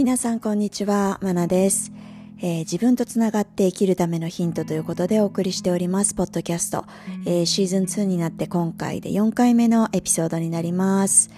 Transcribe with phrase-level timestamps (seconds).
[0.00, 1.92] 皆さんこんにちは、まなです、
[2.38, 6.86] えー、自分とつながって生きるためのヒントということでお送りしております、ポッドキャスト。
[7.26, 11.28] えー、シーズン2になって今回で4回目のエピソードになります。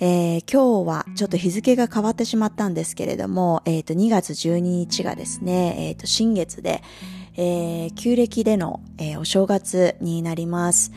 [0.00, 6.82] えー、今日はちょっと日付が変わってしまったんですけれども、えっ、ー、と、2月12日がですね、えっ、ー、と、新月で、
[7.36, 10.92] えー、旧暦での、えー、お正月になります。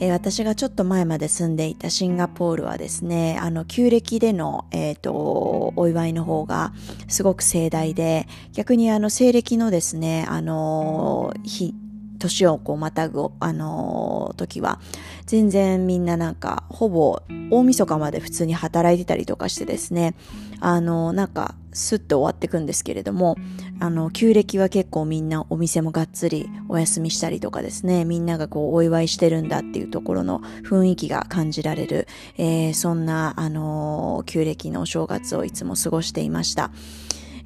[0.00, 6.72] え、私がちょっと前まで住んでいたシンガポールはですね、あの、旧暦での、えっ、ー、と、お祝いの方が
[7.06, 11.74] すごく盛大で、逆にあの、西暦のですね、あの、日、
[12.20, 14.80] 年をこうまたぐ、あのー、時は、
[15.26, 20.14] 全然みんななんか、ほぼ大晦日まで普通に働いてたりとかしてですね、
[20.60, 23.36] あのー、なんか、スッと終わってくんですけれども、
[23.78, 36.70] あの、旧暦は結構みんなお店もがっつりお休みしたりとかですね、みんながこうお祝いしてるんだっていうところの雰囲気が感じられる、えー、そんな、あのー、旧暦のお正月をいつも過ごしていました。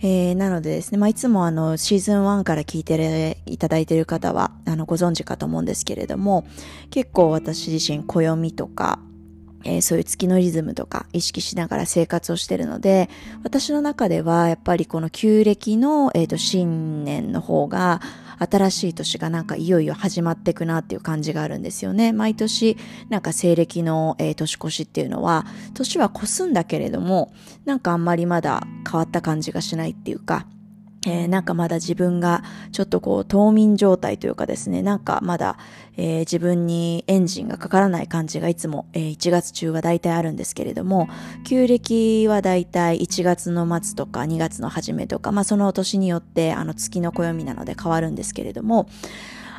[0.07, 6.45] えー、なのでですね、まあ、いつもあの、シーズン1から聞いていただいている方は、あの、ご存知かと思うんですけれども、
[6.91, 8.99] 結構私自身、暦とか、
[9.65, 13.09] えー、そういう月のリズムとか意識しながら生活をしてるので、
[13.45, 18.03] 私の中ではやっぱりこの旧暦の、えーと、新年の方が
[18.39, 22.13] 新しい年がなんかいよいよ始まっていくなっていう感じがあるんですよね。
[22.13, 22.77] 毎年
[23.09, 27.33] なんか西暦の、えー、年越しっていうのは年は越すんだけれども
[27.65, 30.47] なんかあんまりまだ変わった感じがしないっていうか
[31.07, 35.59] えー、なんかまだ自分がちょっとこう冬眠状態というかですね、なんかまだ、
[35.97, 41.09] えー、自分にエンジンがかからない感じがいつも、えー、1月中は大体あるんですけれども、
[41.45, 48.89] 旧暦は大体1月の末とか2月の初めとか、まあその年によってあの月の暦なので変わるんですけれども、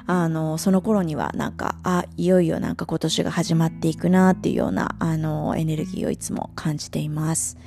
[0.08, 7.58] あの、その頃にはなんか、あ、いよいよなんか今年が始まっていくなっていうような、あの、エネルギーをいつも感じています。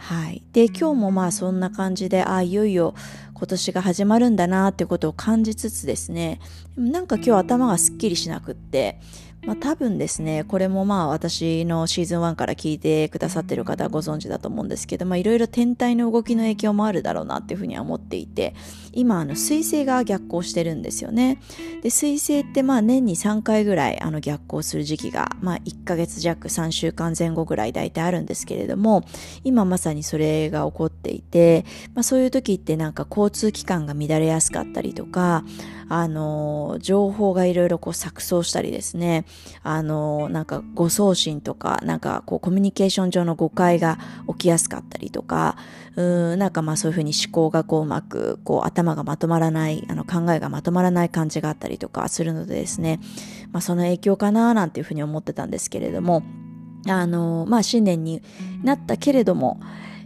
[0.00, 0.42] はい。
[0.52, 2.94] で、今日もまあそんな感じで、あ、いよいよ
[3.34, 6.40] 今年が始まるんだなってことを感じつつですね、
[6.76, 8.98] なんか今日頭がすっきりしなくって、
[9.44, 18.54] まあ多分ですね、これもまあ私のシーズン1から聞いてくださってる方はご存知だと思うんですけど、まあいろいろ天体の動きの影響もあるだろうなっていうふうには思っていて、
[18.92, 21.40] 今あの水星が逆行してるんですよね。
[21.82, 29.04] で、水星ってまあ年に3回ぐらいあの逆行する時期が、まあ1ヶ月弱3週間前後ぐらい大体あるんですけれども、
[29.44, 31.64] 今まさにそれが起こっていて、
[31.94, 35.44] まあそういう時ってなんか交通機関が乱れやすかったりとか、
[35.92, 39.24] あの、情報がいろいろこう錯綜したりですね、
[39.64, 43.98] あの、なんか誤送信とか、なんかこうコミュニケーション上の誤解が
[44.28, 45.56] 起きやすかったりとか、
[45.96, 46.02] う
[46.36, 53.00] ん、なんかまあそういうふうに思考がこううまく、こう頭がまとまらない、あの考えがまとまらない感じがあったりとかするのでですね、
[53.52, 56.22] まあその影響かななんていうふうに思ってたんですけれども、
[56.86, 58.22] あの、まあ新年に
[58.62, 59.60] なったけれども、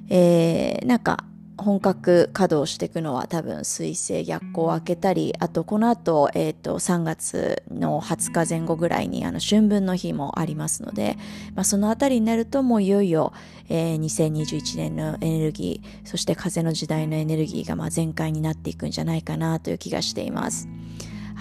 [0.09, 1.25] えー、なんか
[1.57, 11.17] 本格稼働していくのは多分水星逆行を開けたり、あとこの後、え、ー、と、3月の20日前後ぐらいにあの春分の日もありますので、
[11.55, 13.33] まあ、そのあたりになるともういよいよ、
[13.69, 20.69] えー、2021年のエネルギー、そして風の時代のエネルギーがまあ全開になっていくんじゃないかなという気がしています。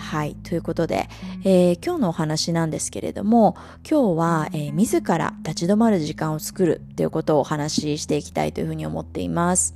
[0.04, 0.36] はい。
[0.36, 1.08] ということで、
[1.44, 3.56] えー、今日のお話なんですけれども、
[3.90, 9.74] 今日は、えー、自ら立ち止まる時間を作るということをお話ししていきたいというふうに思っています。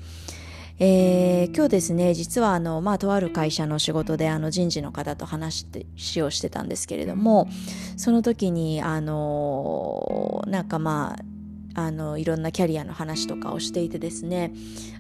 [0.80, 5.66] えー、今日ですね、実はあの、まあ、とある会社の仕事であの人事の方と話
[5.96, 7.48] しをしてたんですけれども、
[7.96, 11.37] その時に、あの、なんかまあ、
[11.78, 14.52] あのいろんなキャリアの話とかをしていてですね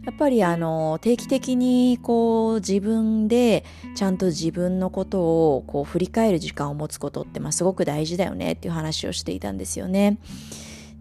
[0.05, 3.65] やっぱりあの定期的にこう自分で
[3.95, 10.19] ちゃんと自分のことをこう振り返る時間を持つことって、まあ、すごく大事だよねっていう話をしていたんですよね。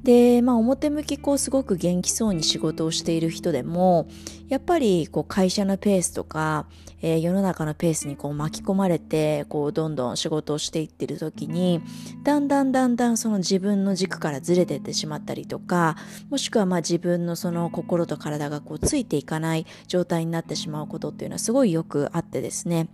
[0.06, 4.06] で、まあ、表向きこうすごく元気そうに仕事をしている人でも
[4.48, 6.66] やっぱりこう会社のペースとか、
[7.02, 11.82] えー、世の中のペースにこう巻き込まれてこうどんどん仕事をしていってる時に
[12.22, 15.96] だんだんだんだんその自分の軸からずれてってしまったりとか
[16.30, 22.88] もしくはまあ自分のその心と体がこうついていかない状態になってしまうことっていうのはすごいよくあってですね。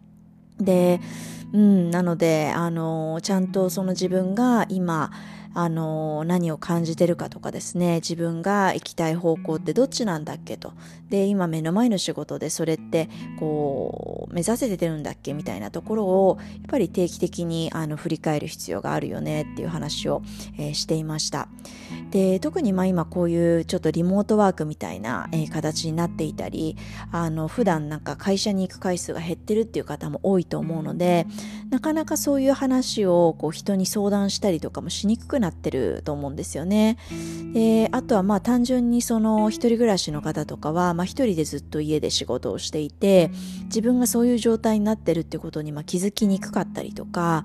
[0.58, 1.00] で、
[1.52, 5.10] うん、なので、あの、ちゃんとその自分が今、
[5.54, 10.72] あの何を感じてるかとかですね自分が行きたい方向ってどっちなんだっけと。
[11.08, 20.22] で今目の前の仕事でそれってこう目指せてるんだっけみたいなところをやっぱり定期的にあの振り返る必要があるよねっていう話を、
[20.58, 21.48] えー、していました。
[22.10, 26.76] で特にまあ今こういうちょっとリモートワークみたいな、えー、形になっていたり
[27.10, 31.26] あの普段なんか会社に行く回数が減ってるっていう方も多いと思うので
[31.70, 36.96] なかなかそういう話をこう人に相談したりとかもしにくくなってると思うんですよね。
[37.52, 43.30] であとはまあ単純にその一人暮らしの方とかは、まあ、一人でずっと家で仕事をしていて
[43.64, 47.44] 自分がそういう状態になってるってことにまあ気づきにくかったりとか、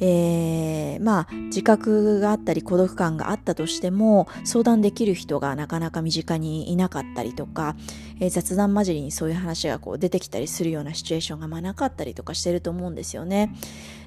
[0.00, 7.74] えー、まあ自覚があったり孤独感があったとしても相談できる人がなかなか身近にいなかったりとか、
[8.20, 13.54] え、雑談交じりにそういう話がこう出てきたりするようなシチュエーションがまなかったりとかしてると思うんですよね。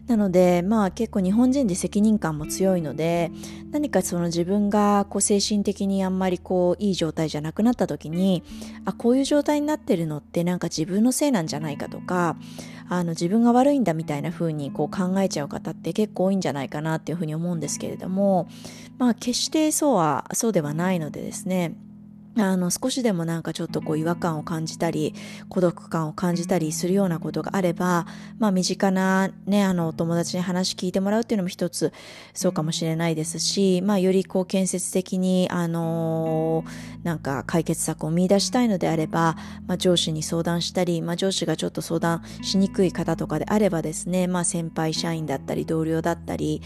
[0.07, 3.31] なのでまあ結構日本人で責任感も強いので
[3.71, 8.43] 何かその自分がこう精神的にあんまりこういい状態じゃなくなった時に
[8.83, 12.35] あこういう状態になってるのってなんか自分のせいなんじゃないかとか
[12.89, 18.49] あの自分が悪いんだみたいな風にこう考えちゃう方って結構多いんじゃないかなっていうふうに思うんですけれども
[18.97, 21.75] まあ決してそうはそうではないのでですね
[22.37, 25.13] あの少しでもなんかちょっとこう違和感を感じたり
[25.49, 28.07] 孤独感を感じたりするようなことがあれば
[28.39, 31.91] まあ身近なねあのお友達に話聞いてもらうっていうのも一つ
[32.33, 39.35] そうかもしれないですしまあよりこう建設的にあのー、なんか解決策を見出したいのであれば、
[39.67, 46.61] まあ、上司に相談したり、まあ、上司がちょっと相談しにくい方とかであればですねまあ先輩社員だったり同僚だったり、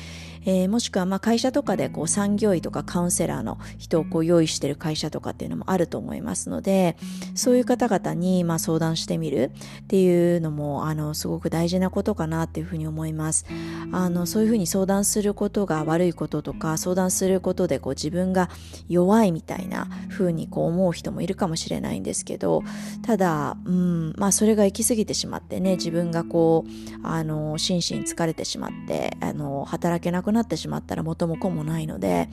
[0.45, 6.97] えー、もしくはま会社とかでこう産業医とかカウンセラーの人をこう用意してる会社とかっていうのもあると思いますので
[7.33, 9.51] そういう方々にま相談してみる
[9.81, 13.45] っていうのもあのすごく大事なことかなっていうふうに思います。
[13.91, 18.49] あのそういうふうに相談することが悪いこととか相談することでこう自分が
[18.87, 22.63] 弱いみたいなふうにこう思う人もいるかもしれないんですけど
[23.03, 32.29] ただ、うんまあ、それが行き過ぎてしまってね自分がこうあの心身疲れてしまってあの働けなくななってしまったら元も子もないので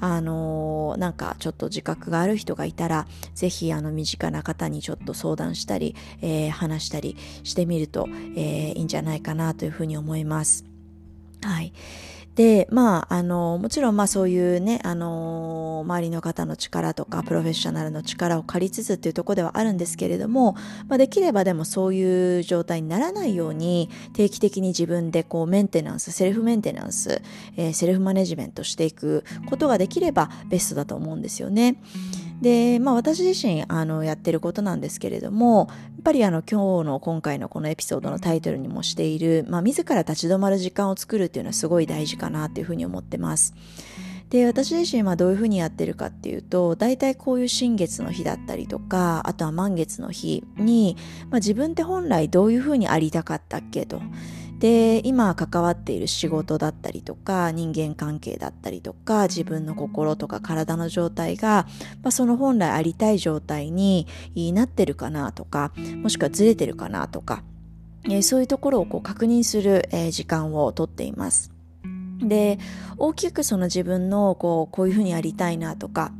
[0.00, 10.64] あのなんかちょっと自覚がある人がいたらぜひあの身近な方にちょっと相談したり、えー、話したりしてみると、えー、いいんじゃないかなというふうに思います。
[11.42, 11.72] はい。
[12.36, 20.54] で、まあ、あの、もちろん、まあそういうね、あの、周りの方の力とか、プロフェッショナルの力を借りつつっていうところではあるんですけれども、
[20.86, 27.22] まあできればでもそういう状態にならないように、定期的に自分でこうメンテナンス、セルフメンテナンス、
[27.56, 31.76] えー、セルフマネジメントしていくことができればベストだと思うんですよね。
[32.40, 43.54] で、まあ私自身あのやってることなんですけれども、やっぱりあの今日の今回のこのエピソードのタイトルにもしている、まあ自ら立ち止まる時間を作るっていうのはすごい大事かなっていうふうに思ってます。
[44.30, 50.96] で私自身はどういうふうにやってるかっていうと大体こういう新月の日だったりとかあとは満月の日に、
[51.30, 54.00] まあ、自分って本来どういうふうにありたかったっけと
[54.58, 61.66] で今関わっている仕事だったりとか人間関係だったりとか自分の心とか体の状態が、
[62.02, 64.06] まあ、その本来ありたい状態に
[64.54, 65.72] なってるかなとか
[66.02, 67.42] もしくはずれてるかなとか、
[68.04, 71.52] えー、そういうところをこう確認する、えー、時間をとっています。
[72.18, 72.58] で
[72.96, 76.12] 大きくその自分のこうこういうふうにやりたいなとか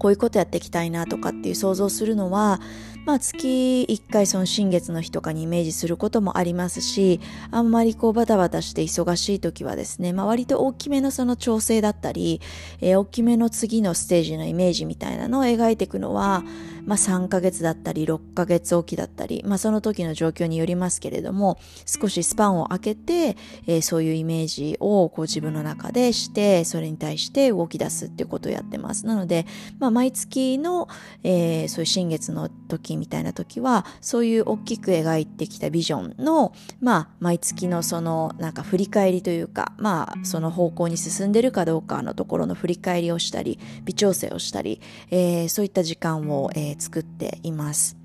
[0.00, 2.60] こういうことやっていきたいなとかっていう想像するのは
[3.06, 7.20] まあ、月1回その新月の日とかにイメージすることもありますし
[7.50, 12.40] あんまりこうバタバタして忙しい時はですね、まあ、割と大きめのその調整だったり、
[12.80, 16.44] えー、大きめの次のステージのイメージみたいなのを描いていくのは、
[16.84, 23.36] まあ、3ヶ月だったり6ヶ月おきだったり、まあ、その時の状況によりますけれども少しスパンを空けて、
[23.66, 29.06] えー、そういうイメージをこう自分の中でしてそれに対して動き出すっていうことをやってます。
[29.06, 29.46] なので、
[29.78, 30.88] まあ、毎月の、
[31.22, 44.80] えー、そういう新月の時みたいな時はそういう大きく描いてきたビジョンの、まあ、毎月のそのなんか振り返りというか、まあ、その方向に進んでるかどうかのところの振り返りをしたり微調整をしたり、
[45.10, 48.00] えー、そういった時間を、えー、作っています。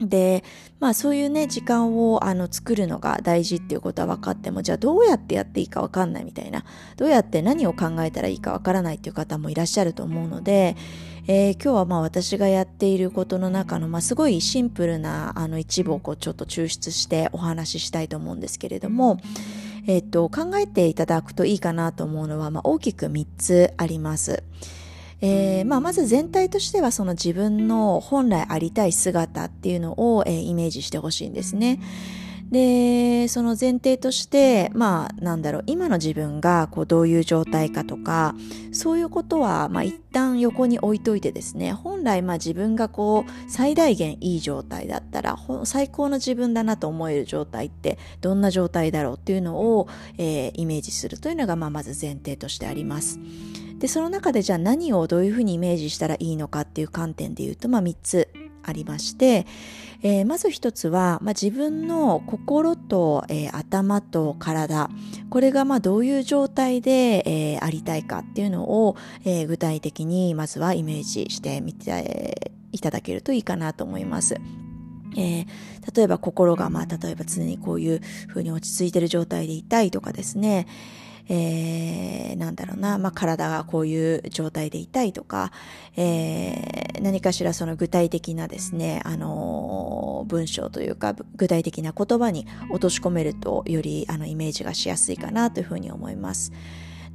[0.00, 0.42] で、
[0.80, 6.64] まあそういうね、時間をあの作るのが大事っていうことは分かっても、じゃあどうやってやっていいか分かんないみたいな、
[6.96, 10.76] どうやって何を考えたらいいか分からないっていう方もいらっしゃると思うので、
[11.26, 19.18] えー、今日はまあ私がやっていることの中の、まあ、すごいシンプルなあの一部をこうちょっと抽出してお話ししたいと思うんですけれども、
[19.86, 24.42] えっ、と、考えていただくといいかなと思うのは、まあ、大きく3つあります。
[25.20, 31.80] えーまあ、まず全体としてはその自分の本来ありたい姿っていうのを、えー、イメージしてほしいんですね。
[32.50, 38.34] でその前提としてまあなんだろう今の自分がこうどういう状態かとか
[38.72, 53.18] そういうことはまあ一旦横に置いといてですね本来まあ自分がこう最大限いい状態だったら最高の自分だなと思える状態ってどんな状態だろうっていうのを、えー、イメージするというのがまあまず前提としてあります。
[53.78, 58.28] でその中でじゃあ何をどういうふうにイメージしたらいいのかっていう観点で言うと、まあ、3つ
[58.64, 59.46] ありまして、
[60.02, 64.90] えー、まず一つは、まあ、自分の心と、えー、頭と体
[65.30, 74.36] これがまあどういう状態で、えー、ありたいかっていうのを、えー、具体的にまずはイメージしてみていただけるといいかなと思います。
[75.16, 75.46] えー、
[75.96, 80.66] 例えば心が、まあ、例えば常にこういうふうに落ち着いてる状態でいたいとかですね、
[81.28, 85.52] えー、なんだろうな、まあ、体がこういう状態でいたいとか、
[85.96, 96.52] えー、何かしらその具体的なですね、あのー、文章というか、具体的な言葉に落とし込めると、よりあのイメージがしやすいかなというふうに思います。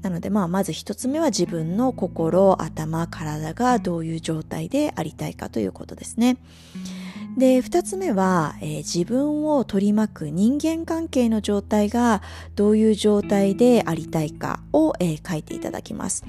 [0.02, 6.38] なので、まあ、まず一つ目は自分の心、頭、体がどういう状態でありたいかということですね。
[7.38, 12.22] で、二つ目は、えー、自分を取り巻く人間関係の状態が
[12.56, 16.24] どういう状態でありたいかを、えー、書いていただきます。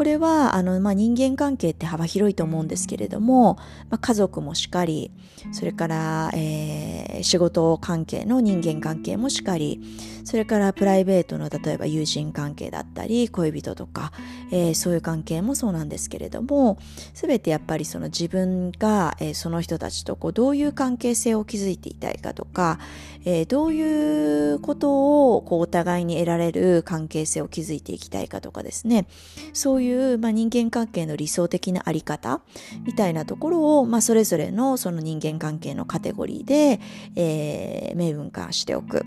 [0.00, 3.56] これはあの、まあ、人間関係って幅広いと思うんですけれども、
[3.90, 5.10] まあ、家族もしかり
[5.52, 9.78] それから、えー、仕事関係の人間関係もしかり
[10.24, 14.12] それからプライベートの例えば友人関係だったり恋人とか、
[14.50, 16.78] えー、そういう関係もそうなんですけれども
[17.12, 22.78] 全てやっぱりその自分が、えー、その人たちとこうどういう関係性を築いていたいかとか、
[23.26, 29.06] えー、どういうことをこうお互いに得られる関係性を築いていきたいかとかですね。
[29.52, 32.40] そういう、まあ、人間関係の理想的なあり方
[32.84, 36.80] みたいなところを、まあ、それぞれのその人間関係のカテゴリーで、
[37.16, 39.04] えー、明文化しておく、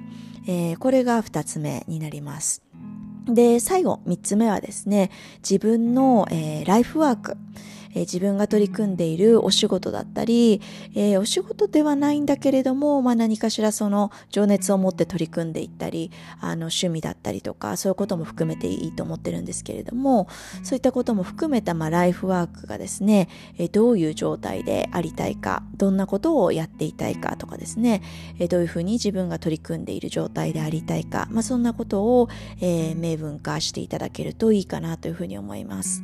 [0.47, 2.63] えー、これが2つ目になります。
[3.25, 7.37] で、最後、3つ目はですね、自分の、えー、ライフワーク。
[7.93, 10.61] えー、自分が取り組んでいるお仕事だったり、
[10.95, 20.27] えー、お仕事ではないんだけれども、まあ、何かしらその情熱を持って取り組んでいったりあの趣味だったりとかそういうことも含めていいと思ってるんですけれども
[20.63, 28.01] そういったことも含めた、まあ、ライフワークがですね、えー、どういう状態でありたいかどんなことをやっていたいかとかですね、
[28.39, 36.03] えー、どういうふうに自分が取り組んでいる状態でありたいか、まあ、そんなことを、えー、明文化していただけるといいかなというふうに思います。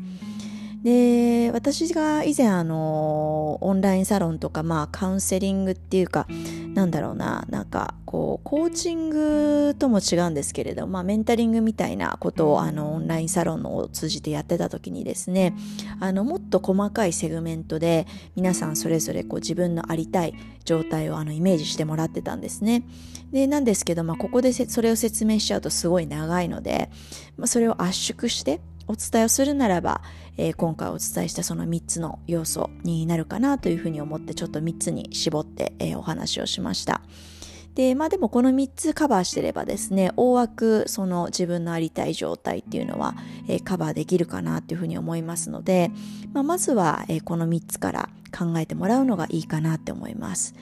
[0.83, 6.25] で、私が以前あの、オンラインサロンとか、まあカウンセリングっていうか、
[6.73, 15.53] なんだろうな、なんかこう、コーチングとも違うんですけれど、まあメンタリングみたいなことをあの、オンラインサロンを通じてやってた時にですね、
[15.99, 18.07] あの、もっと細かいセグメントで
[18.37, 20.33] 皆さんそれぞれこう自分のありたい
[20.63, 22.83] 状態をあの、イメージしてもらってたんですね。
[23.33, 26.89] で、なんですけど、まあここでそれを説明しちゃうとすごい長いので、
[27.35, 30.01] まあそれを圧縮して、お伝えをするならば、
[30.35, 37.01] えー、今回お伝えしたその3つの要素になるかなというふうに思ってちょっと3つに絞って、えー、お話をしました。
[37.75, 43.13] で、まあでもこの3つカバーしてればですね、大枠その自分のありたい状態っていうのは、
[43.47, 45.91] えー、カバーできるかなっていうふうに思いますので、
[46.33, 50.55] まあ、まずは、えー、この3つから考えてもらうのがいいかなって思います。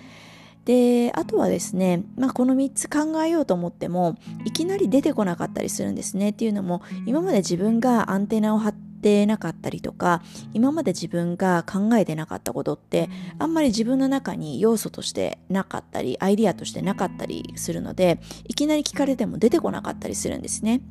[0.67, 10.21] であとはですね、まあ、この3つ考えようと思ってもいきなり出てこなかったりするんですねっていうのも今まで自分がアンテナを張ってなかったりとか
[10.53, 13.09] 今まで自分が考えてなかったことって
[13.39, 20.81] あんまり自分の中に要素としてなかったりアイディアとしてなかったりするのでいきなり聞かれても出てこなかったりするんですね。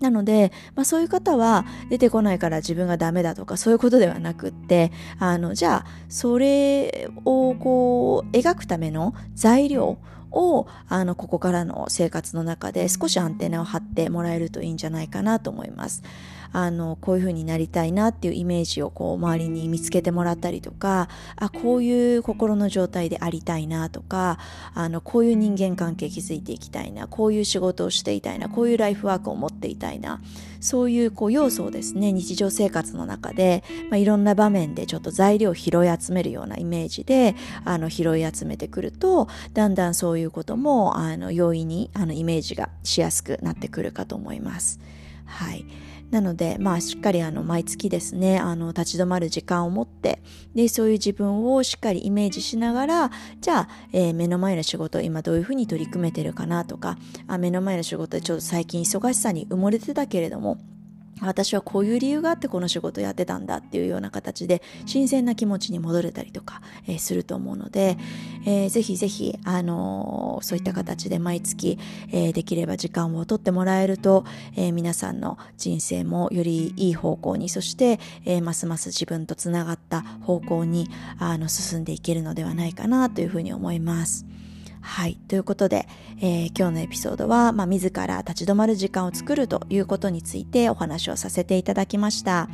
[0.00, 9.98] なので、まあそういう方は出てこないから自分がダメだとかそういうことではなくって、あの、じゃあ、それをこう、描くための材料
[10.30, 16.02] を、あの、ここからの生活の中で少しアンテナを張ってもらえるといいんじゃないかなと思います。
[16.52, 24.38] あのこういう風になりたいなっていうイメージをこう周りに見つけてもらったりとかあこういう心の状態でありたいなとか
[24.74, 30.20] あのこういう人間関係築いていきたいなこういう仕事をしていたいなこういうライフワークを持っていたいな
[30.60, 44.80] そういうこう要素をですね日常生活の中で、まあ、いろんな場面でちょっと材料を拾い集めるようなイメージであの拾い集めてくるとだんだんそういうこともあの容易にあのイメージがしやすくなってくるかと思います。
[45.24, 45.64] はい。
[46.10, 50.22] なので、まあ、しっかりあの毎月ですねあの立ち止まる時間を持って
[50.54, 60.58] でそういう自分をしっかりイメージしながらじゃあ、えー、目の前の仕事今どういうふうに取り組めてるかなとかあ目の前の仕事でちょっと最近忙しさに埋もれてたけれども
[61.22, 67.98] 私はこういう理由があってこの仕事やってたんだっていうような形で新鮮な気持ちに戻れたりとか、えー、すると思うので、
[68.46, 71.78] えー、ぜひぜひ、あのー、そういった形で毎月、
[72.12, 74.24] えー、できれば時間をとってもらえると、
[74.56, 84.26] え、皆さんの人生もよりいい方向にそして、え、ますます自分とつながった方向にあの進んでいけるのではないかなというふうに思います。
[84.80, 85.16] はい。
[85.28, 85.86] ということで、
[86.20, 92.48] えー、今日のエピソードは、まあ、自ら立ち止まる時間を作るということについてお話をさせていただきました。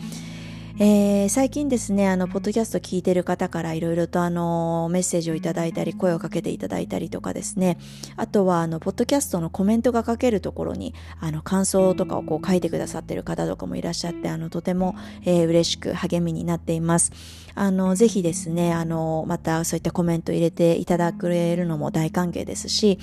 [0.78, 7.78] えー、最近ですね、あの、ポッドキャスト聞いてる方からいろいろとあの、メッセージをいただいたり、声をかけていただいたりとかですね、
[8.16, 17.10] あとはあの、ポッドキャストのコメントが書けるところに、あの、感想とかをこう書いてくださってる方とかもいらっしゃって、あの、とても、えー、嬉しく励みになっています。
[17.54, 22.98] あの、ぜひですね、あの、またそういったコメント入れていただけるのも大歓迎ですし、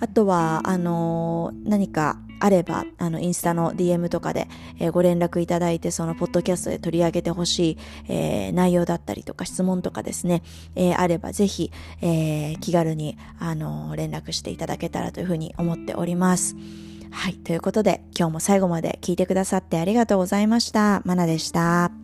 [0.00, 4.48] あとは、あの、何か、あれば、あの、インスタの DM とかで、
[4.80, 10.42] えー、ご連絡いただいて、そのポッドキャストで取り上げてほしい、えー、内容だったりとか質問とかですね、
[10.74, 11.70] えー、あればぜひ、
[12.00, 16.56] え気軽に、あの連絡していただけたらというふうに思っております。
[17.12, 17.34] はい。
[17.34, 21.02] ということで、今日も最後まで聞いてくださってありがとうございました。
[21.04, 22.01] まなでした。